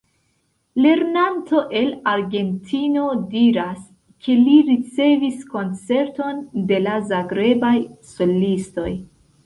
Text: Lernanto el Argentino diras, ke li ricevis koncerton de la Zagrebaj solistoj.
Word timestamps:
Lernanto 0.83 1.61
el 1.81 1.91
Argentino 2.13 3.05
diras, 3.35 3.85
ke 4.25 4.39
li 4.47 4.57
ricevis 4.73 5.47
koncerton 5.55 6.41
de 6.73 6.85
la 6.89 7.01
Zagrebaj 7.13 7.77
solistoj. 8.15 8.93